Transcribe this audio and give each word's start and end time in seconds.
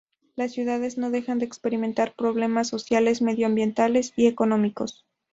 Las 0.35 0.53
ciudades 0.53 0.97
no 0.97 1.11
dejan 1.11 1.37
de 1.37 1.45
experimentar 1.45 2.15
problemas 2.15 2.69
sociales, 2.69 3.21
medioambientales 3.21 4.13
y 4.15 4.25
económicos. 4.25 5.05